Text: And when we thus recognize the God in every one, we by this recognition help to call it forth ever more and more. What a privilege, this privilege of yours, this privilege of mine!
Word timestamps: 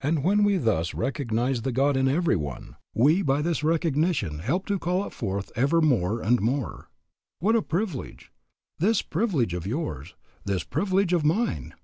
And 0.00 0.24
when 0.24 0.42
we 0.42 0.56
thus 0.56 0.94
recognize 0.94 1.60
the 1.60 1.70
God 1.70 1.94
in 1.94 2.08
every 2.08 2.34
one, 2.34 2.76
we 2.94 3.20
by 3.20 3.42
this 3.42 3.62
recognition 3.62 4.38
help 4.38 4.64
to 4.68 4.78
call 4.78 5.04
it 5.06 5.12
forth 5.12 5.52
ever 5.54 5.82
more 5.82 6.22
and 6.22 6.40
more. 6.40 6.88
What 7.40 7.54
a 7.54 7.60
privilege, 7.60 8.32
this 8.78 9.02
privilege 9.02 9.52
of 9.52 9.66
yours, 9.66 10.14
this 10.46 10.64
privilege 10.64 11.12
of 11.12 11.26
mine! 11.26 11.74